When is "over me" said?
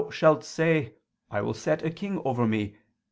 2.25-2.75